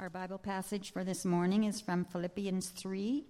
[0.00, 3.22] Our Bible passage for this morning is from Philippians 3,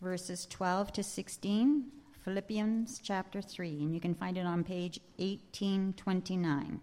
[0.00, 1.84] verses 12 to 16.
[2.24, 6.80] Philippians chapter 3, and you can find it on page 1829.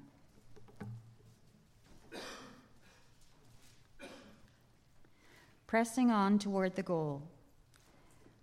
[5.67, 7.23] Pressing on toward the goal.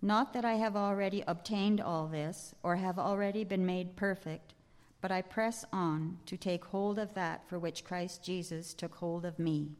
[0.02, 4.52] Not that I have already obtained all this, or have already been made perfect,
[5.00, 9.24] but I press on to take hold of that for which Christ Jesus took hold
[9.24, 9.70] of me.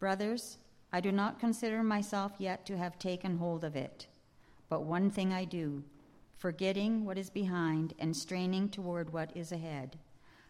[0.00, 0.56] Brothers,
[0.94, 4.06] I do not consider myself yet to have taken hold of it.
[4.70, 5.84] But one thing I do,
[6.38, 9.98] forgetting what is behind and straining toward what is ahead.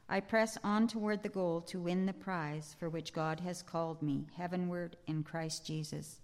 [0.08, 4.00] I press on toward the goal to win the prize for which God has called
[4.02, 6.20] me heavenward in Christ Jesus.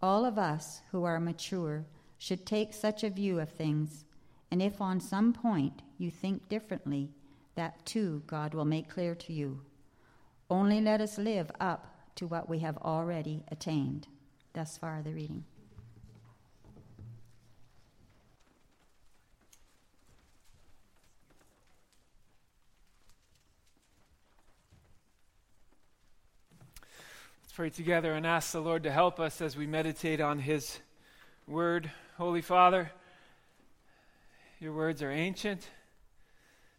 [0.00, 1.84] All of us who are mature
[2.18, 4.04] should take such a view of things,
[4.52, 7.10] and if on some point you think differently,
[7.56, 9.60] that too God will make clear to you.
[10.48, 14.06] Only let us live up to what we have already attained.
[14.52, 15.44] Thus far, the reading.
[27.42, 30.78] Let's pray together and ask the Lord to help us as we meditate on His
[31.46, 31.90] Word.
[32.16, 32.90] Holy Father,
[34.60, 35.68] your words are ancient,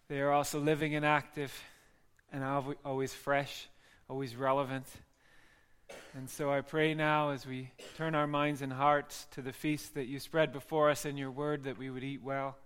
[0.07, 1.53] they are also living and active,
[2.31, 2.43] and
[2.85, 3.67] always fresh,
[4.09, 4.85] always relevant.
[6.13, 9.95] And so I pray now as we turn our minds and hearts to the feast
[9.95, 12.57] that you spread before us in your word, that we would eat well,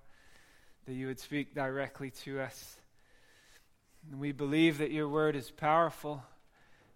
[0.86, 2.78] that you would speak directly to us.
[4.10, 6.24] And we believe that your word is powerful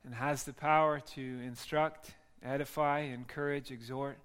[0.05, 2.11] and has the power to instruct,
[2.43, 4.19] edify, encourage, exhort.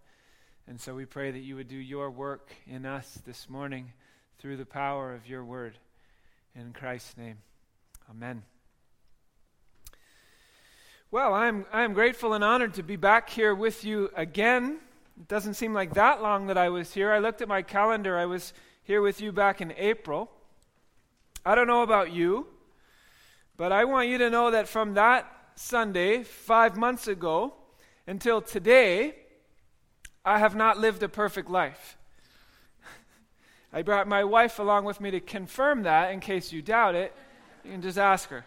[0.67, 3.93] And so we pray that you would do your work in us this morning
[4.39, 5.79] through the power of your word.
[6.55, 7.39] In Christ's name,
[8.11, 8.43] amen.
[11.11, 14.77] Well, I'm, I'm grateful and honored to be back here with you again.
[15.19, 17.11] It doesn't seem like that long that I was here.
[17.11, 18.19] I looked at my calendar.
[18.19, 18.53] I was
[18.83, 20.31] here with you back in April.
[21.47, 22.47] I don't know about you,
[23.57, 27.55] but I want you to know that from that Sunday, five months ago,
[28.07, 29.15] until today,
[30.27, 31.97] I have not lived a perfect life.
[33.73, 37.15] I brought my wife along with me to confirm that in case you doubt it.
[37.65, 38.45] You can just ask her.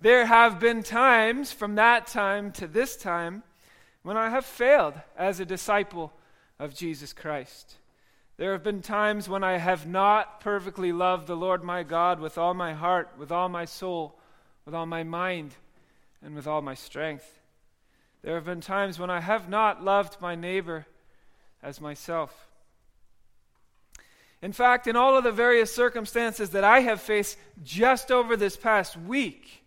[0.00, 3.42] There have been times from that time to this time
[4.02, 6.12] when I have failed as a disciple
[6.58, 7.76] of Jesus Christ.
[8.36, 12.38] There have been times when I have not perfectly loved the Lord my God with
[12.38, 14.16] all my heart, with all my soul,
[14.64, 15.56] with all my mind,
[16.22, 17.40] and with all my strength.
[18.22, 20.86] There have been times when I have not loved my neighbor
[21.60, 22.46] as myself.
[24.40, 28.56] In fact, in all of the various circumstances that I have faced just over this
[28.56, 29.57] past week,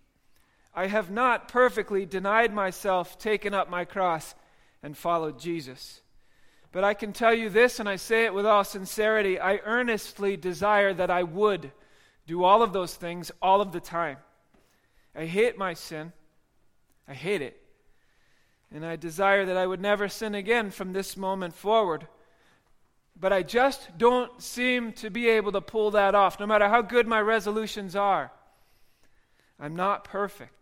[0.74, 4.36] I have not perfectly denied myself, taken up my cross,
[4.82, 6.02] and followed Jesus.
[6.72, 10.38] But I can tell you this, and I say it with all sincerity I earnestly
[10.38, 11.72] desire that I would
[12.26, 14.18] do all of those things all of the time.
[15.14, 16.14] I hate my sin.
[17.08, 17.62] I hate it.
[18.74, 22.08] And I desire that I would never sin again from this moment forward.
[23.20, 26.82] But I just don't seem to be able to pull that off, no matter how
[26.82, 28.32] good my resolutions are.
[29.60, 30.61] I'm not perfect.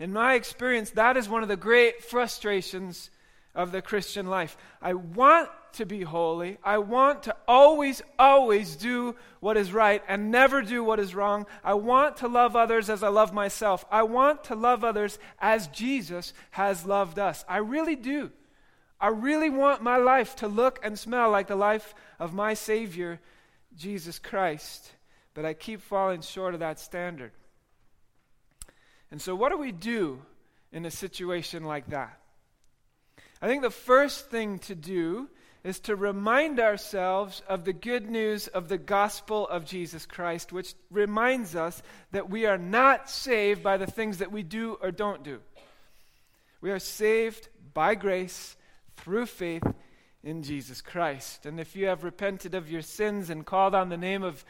[0.00, 3.10] In my experience, that is one of the great frustrations
[3.54, 4.56] of the Christian life.
[4.80, 6.56] I want to be holy.
[6.64, 11.46] I want to always, always do what is right and never do what is wrong.
[11.62, 13.84] I want to love others as I love myself.
[13.90, 17.44] I want to love others as Jesus has loved us.
[17.46, 18.30] I really do.
[18.98, 23.20] I really want my life to look and smell like the life of my Savior,
[23.76, 24.92] Jesus Christ.
[25.34, 27.32] But I keep falling short of that standard.
[29.10, 30.20] And so, what do we do
[30.72, 32.18] in a situation like that?
[33.42, 35.28] I think the first thing to do
[35.62, 40.74] is to remind ourselves of the good news of the gospel of Jesus Christ, which
[40.90, 45.22] reminds us that we are not saved by the things that we do or don't
[45.22, 45.40] do.
[46.60, 48.56] We are saved by grace
[48.96, 49.64] through faith
[50.22, 51.46] in Jesus Christ.
[51.46, 54.44] And if you have repented of your sins and called on the name of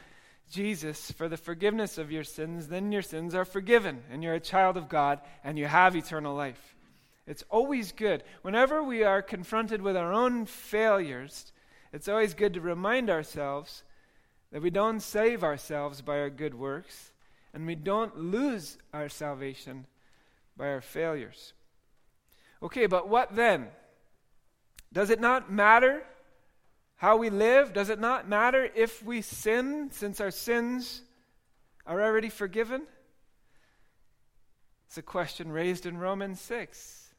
[0.51, 4.39] Jesus for the forgiveness of your sins, then your sins are forgiven, and you're a
[4.39, 6.75] child of God, and you have eternal life.
[7.25, 8.23] It's always good.
[8.41, 11.53] Whenever we are confronted with our own failures,
[11.93, 13.83] it's always good to remind ourselves
[14.51, 17.13] that we don't save ourselves by our good works,
[17.53, 19.85] and we don't lose our salvation
[20.57, 21.53] by our failures.
[22.61, 23.67] Okay, but what then?
[24.91, 26.03] Does it not matter
[27.01, 27.73] how we live?
[27.73, 31.01] Does it not matter if we sin, since our sins
[31.87, 32.83] are already forgiven?
[34.85, 37.09] It's a question raised in Romans 6.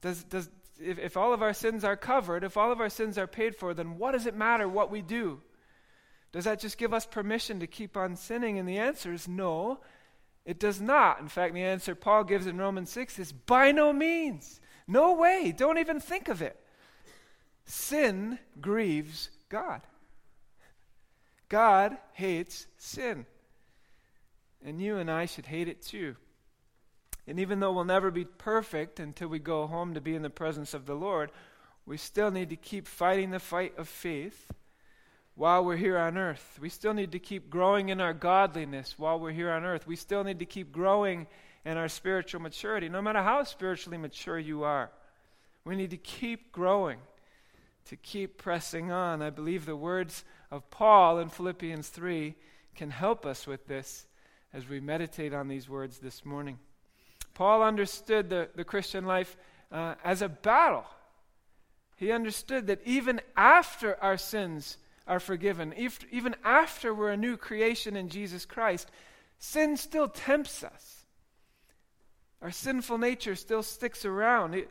[0.00, 0.50] Does, does,
[0.82, 3.54] if, if all of our sins are covered, if all of our sins are paid
[3.54, 5.40] for, then what does it matter what we do?
[6.32, 8.58] Does that just give us permission to keep on sinning?
[8.58, 9.78] And the answer is no,
[10.44, 11.20] it does not.
[11.20, 14.60] In fact, the answer Paul gives in Romans 6 is by no means.
[14.88, 15.54] No way.
[15.56, 16.58] Don't even think of it.
[17.66, 19.80] Sin grieves God.
[21.48, 23.26] God hates sin.
[24.64, 26.16] And you and I should hate it too.
[27.26, 30.30] And even though we'll never be perfect until we go home to be in the
[30.30, 31.30] presence of the Lord,
[31.86, 34.50] we still need to keep fighting the fight of faith
[35.34, 36.58] while we're here on earth.
[36.60, 39.86] We still need to keep growing in our godliness while we're here on earth.
[39.86, 41.26] We still need to keep growing
[41.64, 44.90] in our spiritual maturity, no matter how spiritually mature you are.
[45.64, 46.98] We need to keep growing,
[47.86, 49.22] to keep pressing on.
[49.22, 52.34] I believe the words of Paul in Philippians 3
[52.74, 54.06] can help us with this
[54.52, 56.58] as we meditate on these words this morning.
[57.34, 59.36] Paul understood the, the Christian life
[59.72, 60.84] uh, as a battle.
[61.96, 65.74] He understood that even after our sins are forgiven,
[66.10, 68.90] even after we're a new creation in Jesus Christ,
[69.38, 71.03] sin still tempts us.
[72.44, 74.54] Our sinful nature still sticks around.
[74.54, 74.70] It,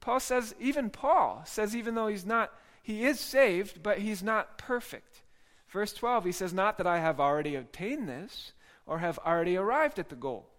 [0.00, 2.52] Paul says, even Paul says, even though he's not,
[2.82, 5.22] he is saved, but he's not perfect.
[5.70, 8.52] Verse 12, he says, Not that I have already obtained this
[8.86, 10.50] or have already arrived at the goal.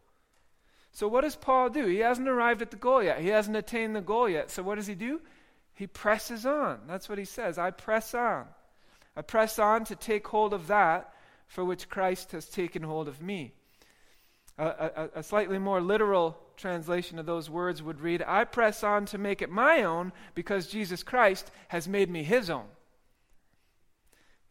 [0.91, 1.85] So, what does Paul do?
[1.85, 3.21] He hasn't arrived at the goal yet.
[3.21, 4.49] He hasn't attained the goal yet.
[4.49, 5.21] So, what does he do?
[5.75, 6.79] He presses on.
[6.87, 7.59] That's what he says.
[7.59, 8.47] I press on.
[9.15, 11.13] I press on to take hold of that
[11.47, 13.53] for which Christ has taken hold of me.
[14.59, 14.65] A,
[15.15, 19.17] a, a, slightly more literal translation of those words would read I press on to
[19.17, 22.65] make it my own because Jesus Christ has made me his own.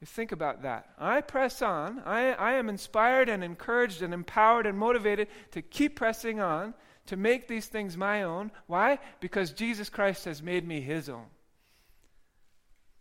[0.00, 0.90] You think about that.
[0.98, 2.00] I press on.
[2.06, 6.72] I, I am inspired and encouraged and empowered and motivated to keep pressing on,
[7.06, 8.50] to make these things my own.
[8.66, 9.00] Why?
[9.20, 11.26] Because Jesus Christ has made me his own.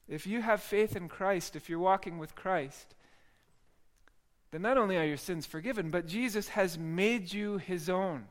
[0.07, 2.95] If you have faith in Christ, if you're walking with Christ,
[4.51, 8.25] then not only are your sins forgiven, but Jesus has made you his own.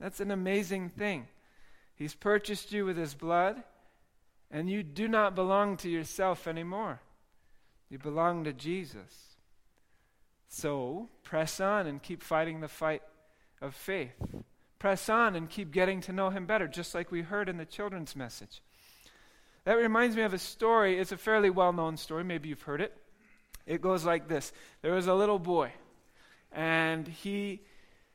[0.00, 1.28] That's an amazing thing.
[1.94, 3.62] He's purchased you with his blood,
[4.50, 7.00] and you do not belong to yourself anymore.
[7.88, 9.36] You belong to Jesus.
[10.48, 13.02] So press on and keep fighting the fight
[13.60, 14.14] of faith.
[14.78, 17.64] Press on and keep getting to know him better, just like we heard in the
[17.64, 18.62] children's message.
[19.64, 20.98] That reminds me of a story.
[20.98, 22.24] It's a fairly well known story.
[22.24, 22.96] Maybe you've heard it.
[23.66, 24.52] It goes like this
[24.82, 25.72] There was a little boy,
[26.52, 27.60] and he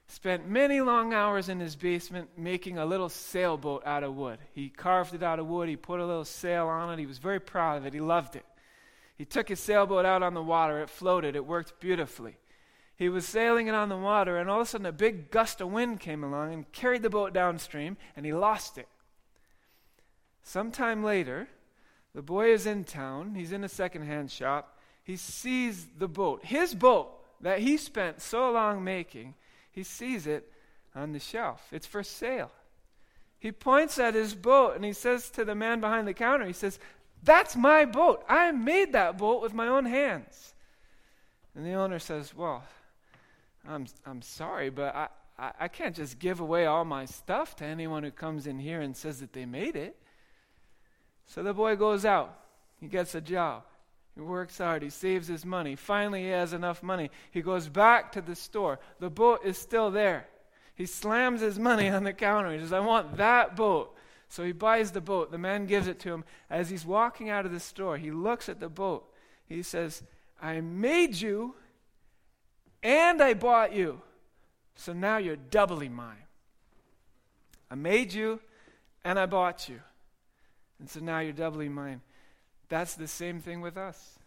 [0.08, 4.40] spent many long hours in his basement making a little sailboat out of wood.
[4.54, 7.20] He carved it out of wood, he put a little sail on it, he was
[7.20, 8.46] very proud of it, he loved it.
[9.18, 12.38] He took his sailboat out on the water, it floated, it worked beautifully.
[12.96, 15.62] He was sailing it on the water, and all of a sudden a big gust
[15.62, 18.88] of wind came along and carried the boat downstream, and he lost it.
[20.42, 21.48] Sometime later,
[22.16, 24.79] the boy is in town, he's in a secondhand shop,
[25.10, 27.10] he sees the boat, his boat
[27.42, 29.34] that he spent so long making,
[29.72, 30.54] he sees it
[30.94, 31.68] on the shelf.
[31.72, 32.52] It's for sale.
[33.40, 36.54] He points at his boat and he says to the man behind the counter, he
[36.54, 36.78] says,
[37.24, 38.24] That's my boat.
[38.30, 40.54] I made that boat with my own hands.
[41.56, 42.64] And the owner says, Well,
[43.68, 45.08] I'm, I'm sorry, but I,
[45.40, 48.82] I, I can't just give away all my stuff to anyone who comes in here
[48.82, 49.98] and says that they made it.
[51.26, 52.38] So the boy goes out.
[52.80, 53.64] He gets a job.
[54.20, 54.84] He works hard.
[54.84, 55.78] He saves his money.
[55.78, 57.10] Finally, he has enough money.
[57.32, 58.78] He goes back to the store.
[59.00, 60.28] The boat is still there.
[60.76, 62.52] He slams his money on the counter.
[62.52, 63.96] He says, I want that boat.
[64.28, 65.32] So he buys the boat.
[65.32, 66.26] The man gives it to him.
[66.50, 69.10] As he's walking out of the store, he looks at the boat.
[69.48, 70.04] He says,
[70.42, 71.56] I made you
[72.84, 74.02] and I bought you.
[74.76, 76.28] So now you're doubly mine.
[77.72, 78.42] I made you
[79.06, 79.80] and I bought you.
[80.78, 82.02] And so now you're doubly mine.
[82.70, 84.20] That's the same thing with us.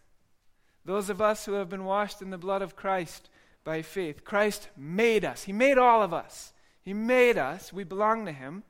[0.85, 3.29] Those of us who have been washed in the blood of Christ
[3.63, 5.43] by faith, Christ made us.
[5.43, 6.51] He made all of us.
[6.81, 7.71] He made us.
[7.71, 8.63] We belong to Him.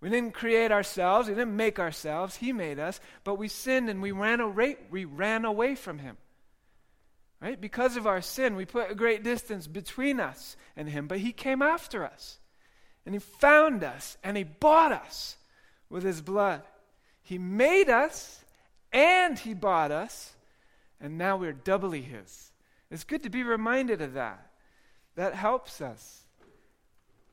[0.00, 1.28] We didn't create ourselves.
[1.28, 2.36] We didn't make ourselves.
[2.36, 3.00] He made us.
[3.22, 6.16] But we sinned and we ran away, we ran away from Him.
[7.40, 7.60] Right?
[7.60, 11.06] Because of our sin, we put a great distance between us and Him.
[11.06, 12.38] But He came after us.
[13.06, 14.16] And He found us.
[14.24, 15.36] And He bought us
[15.88, 16.62] with His blood.
[17.22, 18.44] He made us
[18.92, 20.34] and He bought us,
[21.00, 22.52] and now we're doubly His.
[22.90, 24.50] It's good to be reminded of that.
[25.16, 26.22] That helps us.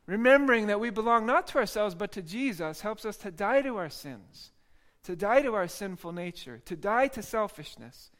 [0.05, 3.77] Remembering that we belong not to ourselves but to Jesus helps us to die to
[3.77, 4.51] our sins,
[5.03, 8.11] to die to our sinful nature, to die to selfishness,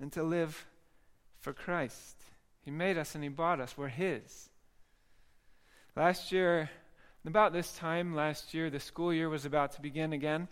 [0.00, 0.66] and to live
[1.40, 2.16] for Christ.
[2.62, 3.76] He made us and He bought us.
[3.76, 4.48] We're His.
[5.96, 6.70] Last year,
[7.26, 10.48] about this time last year, the school year was about to begin again.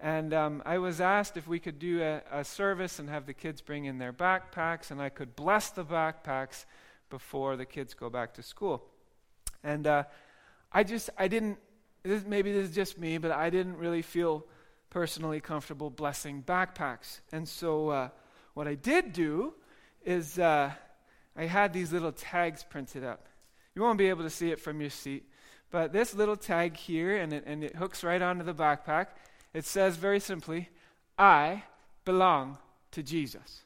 [0.00, 3.34] And um, I was asked if we could do a, a, service and have the
[3.34, 6.66] kids bring in their backpacks, and I could bless the backpacks
[7.10, 8.84] before the kids go back to school.
[9.64, 10.04] And uh,
[10.72, 11.58] I just, I didn't,
[12.04, 14.46] this, maybe this is just me, but I didn't really feel
[14.90, 17.20] personally comfortable blessing backpacks.
[17.32, 18.08] And so uh,
[18.54, 19.54] what I did do
[20.04, 20.70] is uh,
[21.36, 23.26] I had these little tags printed up.
[23.74, 25.28] You won't be able to see it from your seat,
[25.70, 29.08] but this little tag here, and it, and it hooks right onto the backpack,
[29.54, 30.68] it says very simply,
[31.18, 31.64] I
[32.04, 32.58] belong
[32.92, 33.62] to Jesus.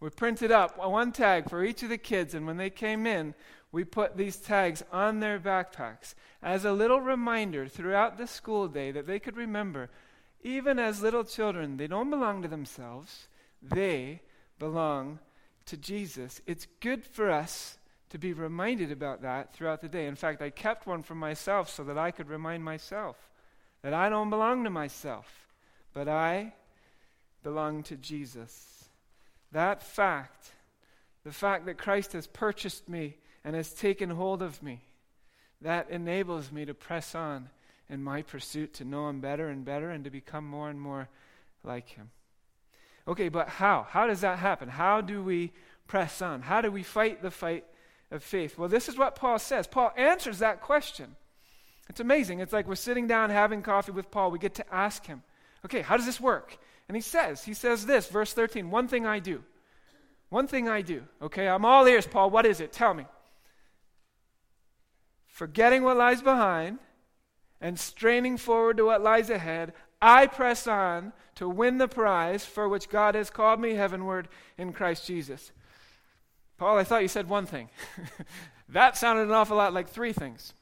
[0.00, 3.34] We printed up one tag for each of the kids, and when they came in,
[3.70, 8.90] we put these tags on their backpacks as a little reminder throughout the school day
[8.90, 9.90] that they could remember,
[10.42, 13.28] even as little children, they don't belong to themselves,
[13.62, 14.20] they
[14.58, 15.18] belong
[15.66, 16.40] to Jesus.
[16.46, 17.78] It's good for us
[18.10, 20.06] to be reminded about that throughout the day.
[20.06, 23.16] In fact, I kept one for myself so that I could remind myself
[23.82, 25.48] that I don't belong to myself,
[25.92, 26.54] but I
[27.42, 28.84] belong to Jesus.
[29.50, 30.52] That fact,
[31.24, 34.82] the fact that Christ has purchased me and has taken hold of me,
[35.60, 37.50] that enables me to press on
[37.88, 41.08] in my pursuit to know Him better and better and to become more and more
[41.64, 42.10] like Him.
[43.06, 43.86] Okay, but how?
[43.88, 44.68] How does that happen?
[44.68, 45.52] How do we
[45.88, 46.42] press on?
[46.42, 47.64] How do we fight the fight
[48.10, 48.56] of faith?
[48.56, 49.66] Well, this is what Paul says.
[49.66, 51.16] Paul answers that question.
[51.88, 52.40] It's amazing.
[52.40, 54.30] It's like we're sitting down having coffee with Paul.
[54.30, 55.22] We get to ask him,
[55.64, 56.56] okay, how does this work?
[56.88, 59.42] And he says, he says this, verse 13, one thing I do.
[60.28, 61.02] One thing I do.
[61.20, 62.30] Okay, I'm all ears, Paul.
[62.30, 62.72] What is it?
[62.72, 63.04] Tell me.
[65.26, 66.78] Forgetting what lies behind
[67.60, 72.68] and straining forward to what lies ahead, I press on to win the prize for
[72.68, 75.52] which God has called me heavenward in Christ Jesus.
[76.58, 77.68] Paul, I thought you said one thing.
[78.68, 80.54] that sounded an awful lot like three things.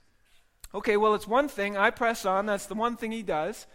[0.75, 1.77] Okay, well, it's one thing.
[1.77, 2.47] I press on.
[2.47, 3.67] That's the one thing he does.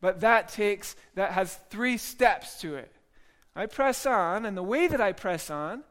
[0.00, 2.92] But that takes, that has three steps to it.
[3.54, 5.82] I press on, and the way that I press on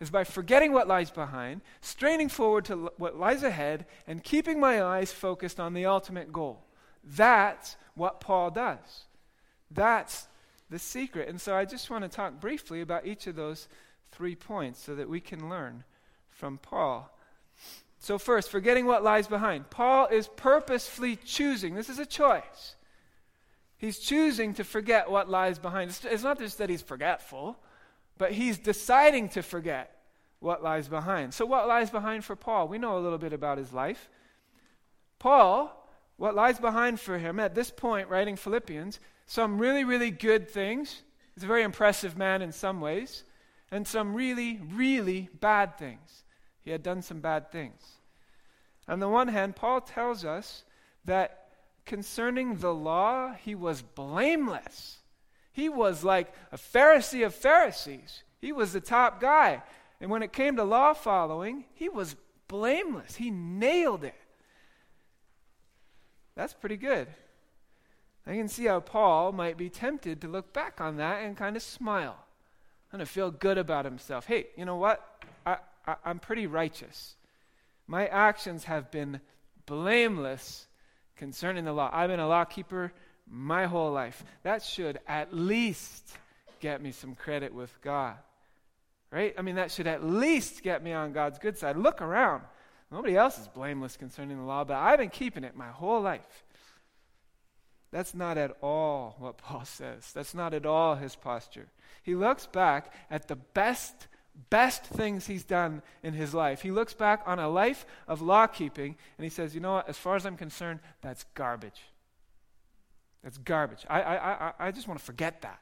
[0.00, 4.82] is by forgetting what lies behind, straining forward to what lies ahead, and keeping my
[4.82, 6.64] eyes focused on the ultimate goal.
[7.02, 9.06] That's what Paul does.
[9.70, 10.26] That's
[10.68, 11.28] the secret.
[11.28, 13.68] And so I just want to talk briefly about each of those
[14.12, 15.84] three points so that we can learn
[16.28, 17.10] from Paul.
[18.02, 19.68] So, first, forgetting what lies behind.
[19.68, 21.74] Paul is purposefully choosing.
[21.74, 22.74] This is a choice.
[23.76, 25.98] He's choosing to forget what lies behind.
[26.04, 27.58] It's not just that he's forgetful,
[28.16, 29.98] but he's deciding to forget
[30.38, 31.34] what lies behind.
[31.34, 32.68] So, what lies behind for Paul?
[32.68, 34.08] We know a little bit about his life.
[35.18, 35.70] Paul,
[36.16, 41.02] what lies behind for him at this point, writing Philippians, some really, really good things.
[41.34, 43.24] He's a very impressive man in some ways,
[43.70, 46.24] and some really, really bad things.
[46.62, 47.82] He had done some bad things.
[48.88, 50.64] On the one hand, Paul tells us
[51.04, 51.48] that
[51.86, 54.98] concerning the law, he was blameless.
[55.52, 58.22] He was like a Pharisee of Pharisees.
[58.40, 59.62] He was the top guy.
[60.00, 62.16] And when it came to law following, he was
[62.48, 63.16] blameless.
[63.16, 64.14] He nailed it.
[66.34, 67.08] That's pretty good.
[68.26, 71.56] I can see how Paul might be tempted to look back on that and kind
[71.56, 72.16] of smile
[72.92, 74.26] and to feel good about himself.
[74.26, 75.24] Hey, you know what?
[75.44, 75.58] I,
[76.04, 77.16] I'm pretty righteous.
[77.86, 79.20] My actions have been
[79.66, 80.66] blameless
[81.16, 81.90] concerning the law.
[81.92, 82.92] I've been a law keeper
[83.28, 84.24] my whole life.
[84.42, 86.16] That should at least
[86.60, 88.16] get me some credit with God.
[89.10, 89.34] Right?
[89.36, 91.76] I mean, that should at least get me on God's good side.
[91.76, 92.42] Look around.
[92.92, 96.44] Nobody else is blameless concerning the law, but I've been keeping it my whole life.
[97.92, 100.12] That's not at all what Paul says.
[100.12, 101.68] That's not at all his posture.
[102.02, 104.06] He looks back at the best
[104.48, 106.62] best things he's done in his life.
[106.62, 109.88] He looks back on a life of law keeping and he says, You know what?
[109.88, 111.82] As far as I'm concerned, that's garbage.
[113.22, 113.84] That's garbage.
[113.88, 115.60] I, I, I, I just want to forget that.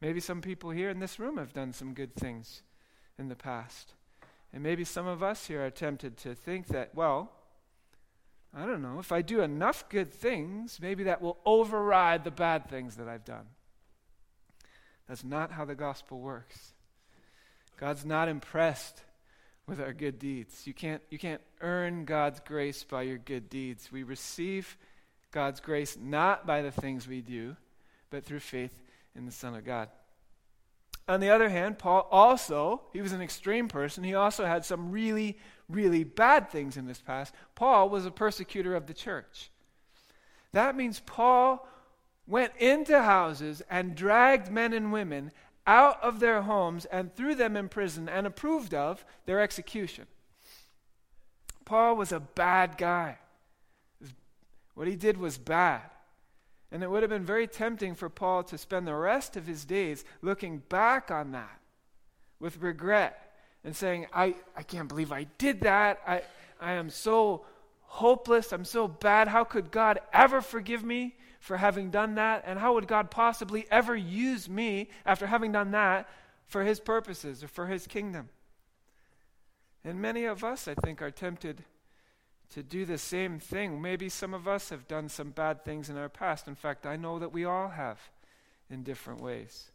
[0.00, 2.62] Maybe some people here in this room have done some good things
[3.18, 3.92] in the past.
[4.52, 7.30] And maybe some of us here are tempted to think that, well,
[8.54, 12.68] I don't know, if I do enough good things, maybe that will override the bad
[12.68, 13.46] things that I've done.
[15.08, 16.72] That's not how the gospel works.
[17.76, 19.02] God's not impressed
[19.66, 20.66] with our good deeds.
[20.66, 23.90] You can't, you can't earn God's grace by your good deeds.
[23.90, 24.76] We receive
[25.30, 27.56] God's grace not by the things we do,
[28.10, 28.82] but through faith
[29.16, 29.88] in the Son of God.
[31.08, 34.04] On the other hand, Paul also, he was an extreme person.
[34.04, 37.34] He also had some really, really bad things in his past.
[37.54, 39.50] Paul was a persecutor of the church.
[40.52, 41.66] That means Paul
[42.26, 45.32] went into houses and dragged men and women
[45.66, 50.06] out of their homes and threw them in prison and approved of their execution.
[51.64, 53.18] Paul was a bad guy.
[54.74, 55.82] What he did was bad.
[56.70, 59.64] And it would have been very tempting for Paul to spend the rest of his
[59.64, 61.60] days looking back on that
[62.40, 66.00] with regret and saying, I, I can't believe I did that.
[66.06, 66.22] I,
[66.60, 67.44] I am so
[67.92, 68.52] hopeless.
[68.52, 69.28] I'm so bad.
[69.28, 72.42] How could God ever forgive me for having done that?
[72.46, 76.08] And how would God possibly ever use me after having done that
[76.46, 78.30] for his purposes or for his kingdom?
[79.84, 81.64] And many of us, I think, are tempted
[82.54, 83.82] to do the same thing.
[83.82, 86.48] Maybe some of us have done some bad things in our past.
[86.48, 88.00] In fact, I know that we all have
[88.70, 89.70] in different ways.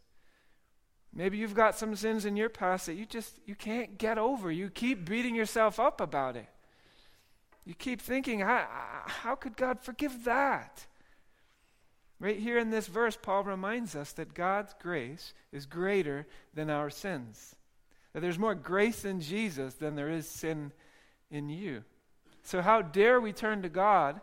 [1.14, 4.50] Maybe you've got some sins in your past that you just you can't get over.
[4.50, 6.48] You keep beating yourself up about it.
[7.68, 8.66] You keep thinking, how,
[9.04, 10.86] how could God forgive that?
[12.18, 16.88] Right here in this verse, Paul reminds us that God's grace is greater than our
[16.88, 17.54] sins.
[18.14, 20.72] That there's more grace in Jesus than there is sin
[21.30, 21.84] in you.
[22.42, 24.18] So how dare we turn to God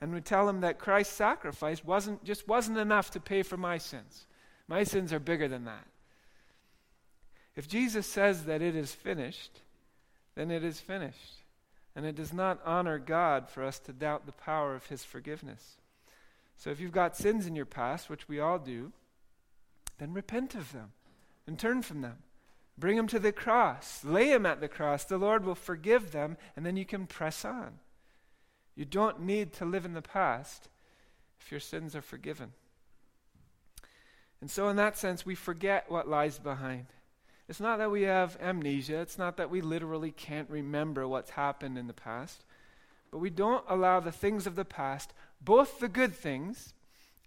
[0.00, 3.76] and we tell him that Christ's sacrifice wasn't just wasn't enough to pay for my
[3.76, 4.28] sins.
[4.68, 5.86] My sins are bigger than that.
[7.56, 9.62] If Jesus says that it is finished,
[10.36, 11.43] then it is finished.
[11.96, 15.76] And it does not honor God for us to doubt the power of his forgiveness.
[16.56, 18.92] So if you've got sins in your past, which we all do,
[19.98, 20.92] then repent of them
[21.46, 22.18] and turn from them.
[22.76, 24.04] Bring them to the cross.
[24.04, 25.04] Lay them at the cross.
[25.04, 27.78] The Lord will forgive them, and then you can press on.
[28.74, 30.68] You don't need to live in the past
[31.40, 32.52] if your sins are forgiven.
[34.40, 36.86] And so, in that sense, we forget what lies behind.
[37.48, 41.76] It's not that we have amnesia, it's not that we literally can't remember what's happened
[41.76, 42.44] in the past,
[43.10, 46.72] but we don't allow the things of the past, both the good things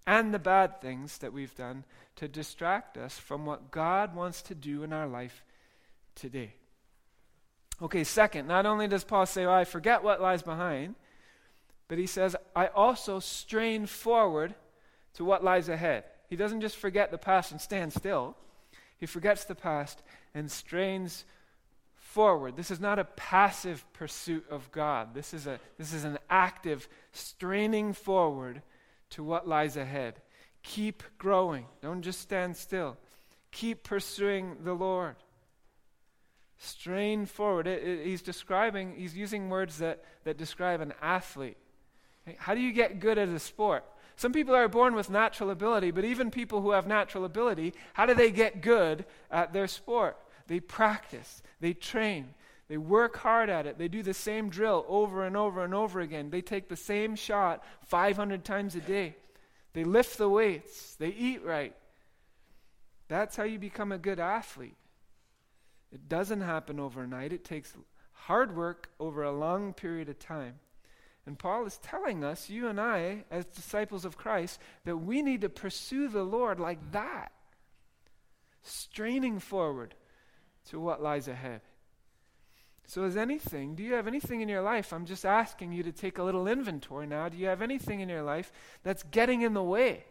[0.07, 1.83] and the bad things that we've done,
[2.15, 5.43] to distract us from what God wants to do in our life
[6.15, 6.53] today.
[7.79, 10.95] Okay, second, not only does Paul say, I forget what lies behind,
[11.87, 14.55] but he says, I also strain forward
[15.13, 16.05] to what lies ahead.
[16.27, 18.35] He doesn't just forget the past and stand still,
[18.99, 20.01] he forgets the past
[20.33, 21.25] and strains
[21.95, 22.55] forward.
[22.55, 26.87] This is not a passive pursuit of God, this is, a, this is an active
[27.11, 28.61] straining forward
[29.11, 30.21] to what lies ahead.
[30.63, 31.65] Keep growing.
[31.81, 32.97] Don't just stand still.
[33.51, 35.15] Keep pursuing the Lord.
[36.57, 37.67] Strain forward.
[37.67, 41.57] It, it, he's describing, he's using words that, that describe an athlete.
[42.37, 43.85] How do you get good at a sport?
[44.17, 48.07] Some people are born with natural ability, but even people who have natural ability, how
[48.07, 50.17] do they get good at their sport?
[50.47, 52.33] They practice, they train,
[52.67, 53.77] they work hard at it.
[53.77, 56.31] They do the same drill over and over and over again.
[56.31, 59.15] They take the same shot 500 times a day.
[59.73, 61.75] They lift the weights, they eat right.
[63.07, 64.75] That's how you become a good athlete.
[65.93, 67.73] It doesn't happen overnight, it takes
[68.11, 70.55] hard work over a long period of time.
[71.27, 75.41] And Paul is telling us, you and I, as disciples of Christ, that we need
[75.41, 77.33] to pursue the Lord like that,
[78.63, 79.93] straining forward
[80.69, 81.59] to what lies ahead.
[82.85, 84.93] So, is anything, do you have anything in your life?
[84.93, 87.27] I'm just asking you to take a little inventory now.
[87.27, 90.05] Do you have anything in your life that's getting in the way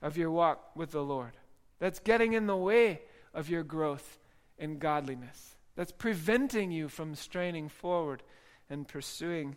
[0.00, 1.32] of your walk with the Lord?
[1.78, 3.02] That's getting in the way
[3.34, 4.18] of your growth
[4.56, 5.56] in godliness?
[5.76, 8.22] That's preventing you from straining forward
[8.70, 9.56] and pursuing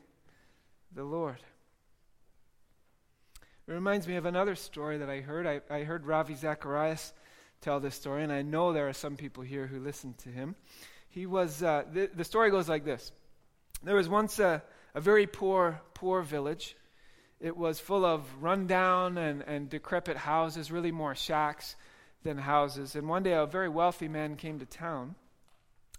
[0.96, 1.38] the Lord?
[3.68, 5.46] It reminds me of another story that I heard.
[5.46, 7.14] I, I heard Ravi Zacharias
[7.62, 10.56] tell this story, and I know there are some people here who listen to him.
[11.10, 13.12] He was, uh, the, the story goes like this
[13.84, 16.76] There was once a, a very poor, poor village.
[17.42, 21.76] It was full of rundown and, and decrepit houses, really more shacks
[22.24, 22.96] than houses.
[22.96, 25.16] And one day a very wealthy man came to town,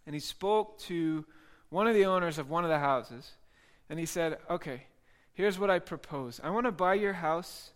[0.07, 1.27] and he spoke to
[1.69, 3.33] one of the owners of one of the houses,
[3.88, 4.85] and he said, Okay,
[5.33, 6.40] here's what I propose.
[6.42, 7.70] I want to buy your house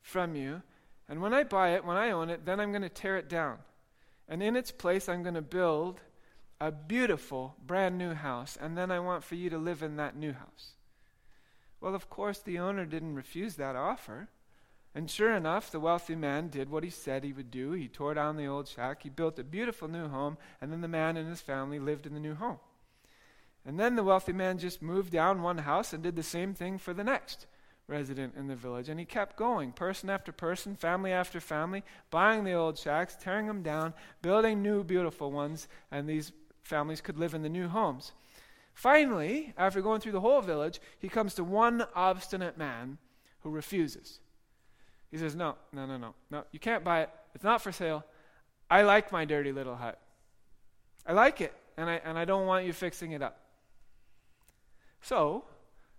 [0.00, 0.62] from you,
[1.08, 3.28] and when I buy it, when I own it, then I'm going to tear it
[3.28, 3.58] down.
[4.28, 6.00] And in its place, I'm going to build
[6.60, 10.16] a beautiful, brand new house, and then I want for you to live in that
[10.16, 10.72] new house.
[11.80, 14.28] Well, of course, the owner didn't refuse that offer.
[14.94, 17.72] And sure enough, the wealthy man did what he said he would do.
[17.72, 20.88] He tore down the old shack, he built a beautiful new home, and then the
[20.88, 22.58] man and his family lived in the new home.
[23.64, 26.78] And then the wealthy man just moved down one house and did the same thing
[26.78, 27.46] for the next
[27.86, 28.88] resident in the village.
[28.88, 33.46] And he kept going, person after person, family after family, buying the old shacks, tearing
[33.46, 38.12] them down, building new, beautiful ones, and these families could live in the new homes.
[38.74, 42.98] Finally, after going through the whole village, he comes to one obstinate man
[43.40, 44.18] who refuses.
[45.10, 47.10] He says, No, no, no, no, no, you can't buy it.
[47.34, 48.04] It's not for sale.
[48.70, 50.00] I like my dirty little hut.
[51.06, 53.41] I like it, and I, and I don't want you fixing it up.
[55.02, 55.44] So,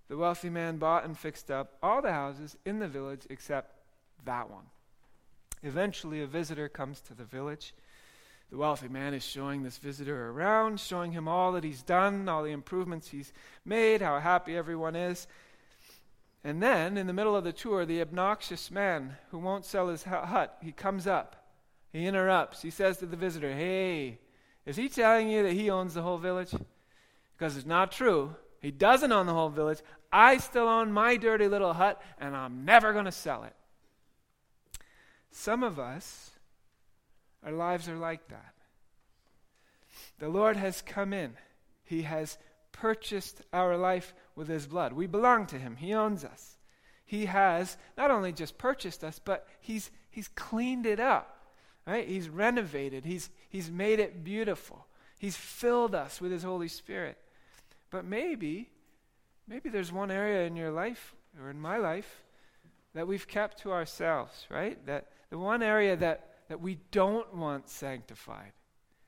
[0.08, 3.76] the wealthy man bought and fixed up all the houses in the village except
[4.26, 4.66] that one.
[5.62, 7.74] Eventually, a visitor comes to the village.
[8.50, 12.44] The wealthy man is showing this visitor around, showing him all that he's done, all
[12.44, 13.34] the improvements he's
[13.66, 15.28] made, how happy everyone is.
[16.44, 20.04] And then, in the middle of the tour, the obnoxious man who won't sell his
[20.04, 21.48] hut, he comes up.
[21.92, 22.62] He interrupts.
[22.62, 24.20] He says to the visitor, Hey,
[24.66, 26.54] is he telling you that he owns the whole village?
[27.38, 28.36] Because it's not true.
[28.64, 29.80] He doesn't own the whole village.
[30.10, 33.54] I still own my dirty little hut, and I'm never going to sell it.
[35.32, 36.32] Some of us,
[37.46, 38.54] our lives are like that.
[40.20, 41.34] The Lord has come in,
[41.84, 42.38] He has
[42.72, 44.94] purchased our life with His blood.
[44.94, 46.58] We belong to Him, He owns us.
[47.06, 51.50] He has not only just purchased us, but He's, he's cleaned it up.
[51.86, 52.08] Right?
[52.08, 53.04] He's renovated.
[53.04, 54.88] He's, he's made it beautiful.
[55.20, 57.18] He's filled us with His Holy Spirit.
[57.94, 58.72] But maybe,
[59.48, 62.24] maybe there's one area in your life or in my life
[62.96, 64.84] that we've kept to ourselves, right?
[64.88, 68.52] That the one area that, that we don't want sanctified.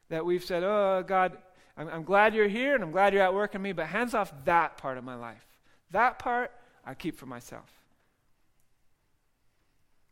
[0.10, 1.36] That we've said, oh, God,
[1.76, 4.14] I'm, I'm glad you're here and I'm glad you're at work in me, but hands
[4.14, 5.48] off that part of my life.
[5.90, 6.52] That part
[6.86, 7.72] I keep for myself.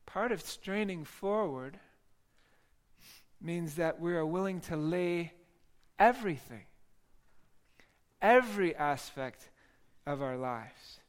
[0.08, 1.80] Part of straining forward
[3.40, 5.34] means that we are willing to lay
[6.00, 6.64] everything,
[8.24, 9.50] every aspect
[10.08, 11.00] of our lives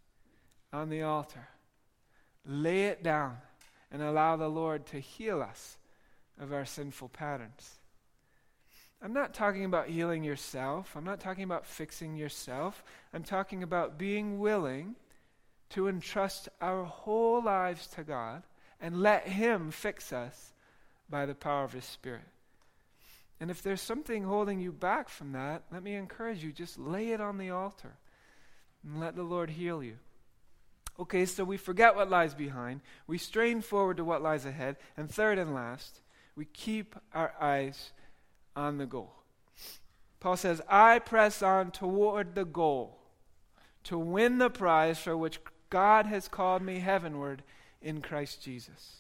[0.73, 1.49] on the altar.
[2.45, 3.39] Lay it down
[3.91, 5.79] and allow the Lord to heal us
[6.39, 7.79] of our sinful patterns.
[9.01, 10.95] I'm not talking about healing yourself.
[10.97, 12.83] I'm not talking about fixing yourself.
[13.13, 14.97] I'm talking about being willing
[15.71, 18.43] to entrust our whole lives to God
[18.81, 20.53] and let Him fix us
[21.09, 22.23] by the power of His Spirit.
[23.41, 27.11] And if there's something holding you back from that, let me encourage you just lay
[27.11, 27.97] it on the altar
[28.85, 29.97] and let the Lord heal you.
[30.99, 35.11] Okay, so we forget what lies behind, we strain forward to what lies ahead, and
[35.11, 36.01] third and last,
[36.37, 37.91] we keep our eyes
[38.55, 39.13] on the goal.
[40.21, 42.99] Paul says, I press on toward the goal
[43.85, 47.43] to win the prize for which God has called me heavenward
[47.83, 48.99] in Christ Jesus.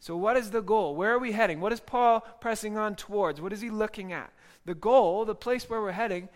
[0.00, 0.94] So, what is the goal?
[0.94, 1.60] Where are we heading?
[1.60, 3.40] What is Paul pressing on towards?
[3.40, 4.32] What is he looking at?
[4.64, 6.28] The goal, the place where we're heading,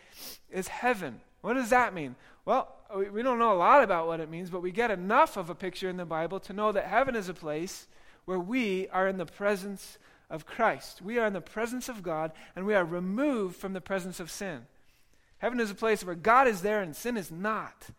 [0.51, 1.21] is heaven.
[1.43, 2.17] What does that mean?
[2.45, 2.75] Well,
[3.13, 5.55] we don't know a lot about what it means, but we get enough of a
[5.55, 7.87] picture in the Bible to know that heaven is a place
[8.25, 9.99] where we are in the presence
[10.29, 11.01] of Christ.
[11.03, 14.31] We are in the presence of God, and we are removed from the presence of
[14.31, 14.67] sin.
[15.39, 17.91] Heaven is a place where God is there and sin is not.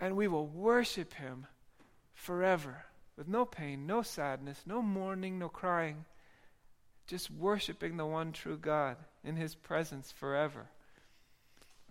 [0.00, 1.46] And we will worship Him
[2.14, 2.84] forever
[3.16, 6.04] with no pain, no sadness, no mourning, no crying,
[7.06, 10.66] just worshiping the one true God in His presence forever.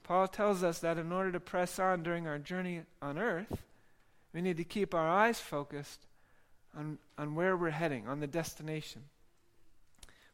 [0.04, 3.64] Paul tells us that in order to press on during our journey on earth,
[4.34, 6.06] we need to keep our eyes focused
[6.76, 9.04] on, on where we're heading, on the destination.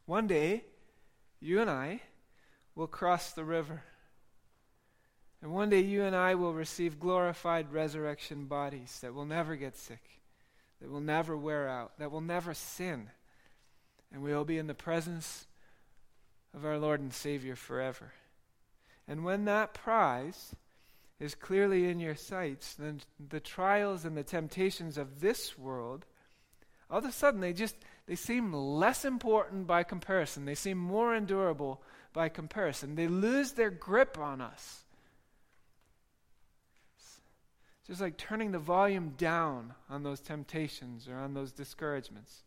[0.06, 0.64] One day,
[1.40, 2.00] you and I
[2.74, 3.82] will cross the river.
[5.42, 9.76] And one day, you and I will receive glorified resurrection bodies that will never get
[9.76, 10.17] sick
[10.80, 13.10] that will never wear out, that will never sin.
[14.12, 15.46] And we will be in the presence
[16.54, 18.12] of our Lord and Savior forever.
[19.06, 20.54] And when that prize
[21.20, 26.06] is clearly in your sights, then the trials and the temptations of this world,
[26.90, 30.46] all of a sudden they just they seem less important by comparison.
[30.46, 31.82] They seem more endurable
[32.14, 32.94] by comparison.
[32.94, 34.84] They lose their grip on us
[37.88, 42.42] just like turning the volume down on those temptations or on those discouragements.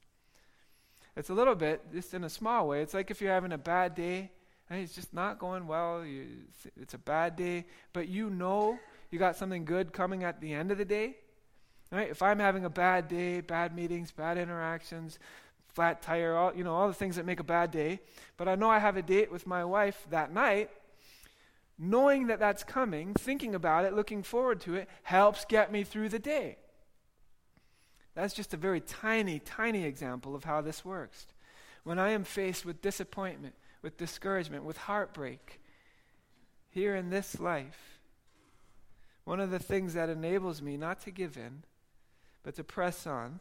[1.17, 3.58] It's a little bit, just in a small way, it's like if you're having a
[3.58, 4.32] bad day
[4.69, 6.25] and it's just not going well, you,
[6.80, 10.71] it's a bad day, but you know you got something good coming at the end
[10.71, 11.17] of the day.
[11.91, 12.10] Right?
[12.10, 15.19] If I'm having a bad day, bad meetings, bad interactions,
[15.67, 17.99] flat tire, all you know, all the things that make a bad day,
[18.38, 20.69] but I know I have a date with my wife that night,
[21.84, 26.08] knowing that that's coming, thinking about it, looking forward to it, helps get me through
[26.08, 26.56] the day.
[28.13, 31.26] That's just a very tiny, tiny example of how this works.
[31.84, 35.60] When I am faced with disappointment, with discouragement, with heartbreak,
[36.70, 38.00] here in this life,
[39.24, 41.63] one of the things that enables me not to give in,
[42.44, 43.39] but to press on,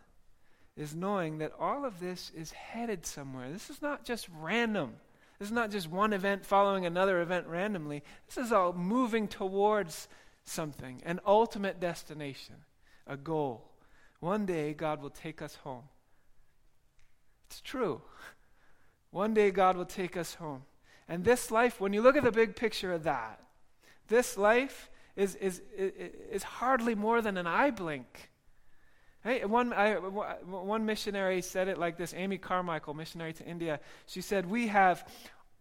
[0.76, 3.50] is knowing that all of this is headed somewhere.
[3.50, 4.94] This is not just random.
[5.40, 8.02] This is not just one event following another event randomly.
[8.26, 10.06] This is all moving towards
[10.44, 12.56] something, an ultimate destination,
[13.06, 13.70] a goal.
[14.20, 15.84] One day, God will take us home.
[17.48, 18.02] It's true.
[19.12, 20.62] One day God will take us home.
[21.08, 23.40] And this life, when you look at the big picture of that,
[24.08, 25.90] this life is, is, is,
[26.30, 28.29] is hardly more than an eye blink.
[29.22, 33.80] Hey, one, I, one missionary said it like this Amy Carmichael, missionary to India.
[34.06, 35.06] She said, We have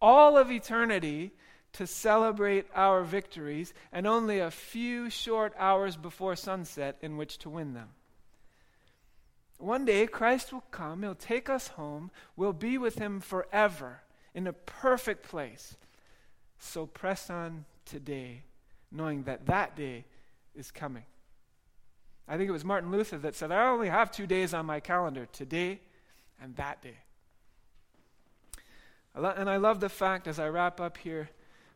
[0.02, 1.32] all of eternity
[1.74, 7.50] to celebrate our victories and only a few short hours before sunset in which to
[7.50, 7.90] win them.
[9.58, 14.02] One day, Christ will come, He'll take us home, we'll be with Him forever
[14.34, 15.76] in a perfect place.
[16.60, 18.44] So press on today,
[18.90, 20.06] knowing that that day
[20.56, 21.04] is coming.
[22.30, 24.80] I think it was Martin Luther that said, I only have two days on my
[24.80, 25.82] calendar today
[26.40, 26.98] and that day.
[29.16, 31.30] And I love the fact, as I wrap up here,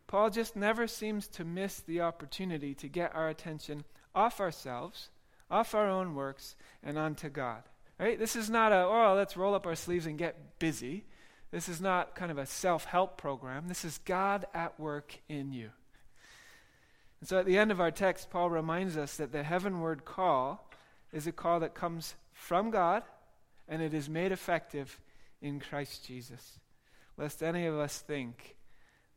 [0.05, 5.09] Paul just never seems to miss the opportunity to get our attention off ourselves,
[5.49, 7.63] off our own works, and onto God.
[7.99, 8.19] Right?
[8.19, 11.05] This is not a, oh, let's roll up our sleeves and get busy.
[11.49, 13.67] This is not kind of a self help program.
[13.67, 15.71] This is God at work in you.
[17.23, 20.69] And so at the end of our text, Paul reminds us that the heavenward call
[21.13, 23.01] is a call that comes from God
[23.65, 24.99] and it is made effective
[25.41, 26.59] in Christ Jesus.
[27.17, 28.57] Lest any of us think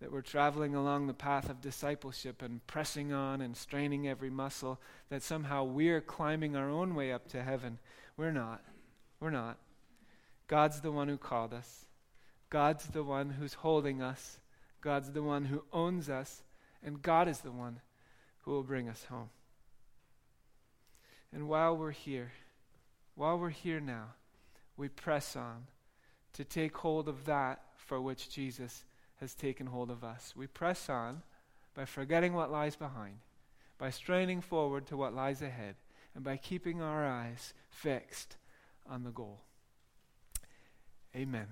[0.01, 4.81] that we're traveling along the path of discipleship and pressing on and straining every muscle,
[5.09, 7.81] that somehow we're climbing our own way up to heaven.
[8.17, 8.63] We're not.
[9.19, 9.59] We're not.
[10.47, 11.87] God's the one who called us,
[12.51, 14.39] God's the one who's holding us,
[14.81, 16.45] God's the one who owns us,
[16.85, 17.81] and God is the one
[18.47, 19.29] who will bring us home.
[21.33, 22.33] And while we're here,
[23.17, 24.15] while we're here now,
[24.77, 25.67] we press on
[26.33, 28.85] to take hold of that for which Jesus
[29.21, 30.33] has taken hold of us.
[30.37, 31.23] We press on
[31.75, 33.17] by forgetting what lies behind,
[33.79, 35.75] by straining forward to what lies ahead,
[36.15, 38.37] and by keeping our eyes fixed
[38.89, 39.41] on the goal.
[41.15, 41.49] Amen.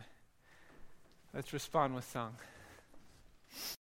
[1.35, 2.37] Let's respond with song.